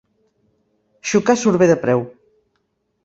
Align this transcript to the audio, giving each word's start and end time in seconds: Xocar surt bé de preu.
Xocar 1.09 1.37
surt 1.41 1.61
bé 1.63 1.67
de 1.73 1.77
preu. 1.85 2.03